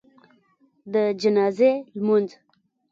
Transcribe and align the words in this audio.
د 0.91 0.95
جنازي 1.21 1.71
لمونځ 1.97 2.29